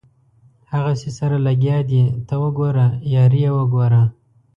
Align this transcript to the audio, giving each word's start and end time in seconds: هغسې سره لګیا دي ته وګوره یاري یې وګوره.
هغسې 0.71 1.09
سره 1.19 1.37
لګیا 1.47 1.77
دي 1.89 2.01
ته 2.27 2.35
وګوره 2.43 2.87
یاري 3.13 3.39
یې 3.45 3.51
وګوره. 3.57 4.01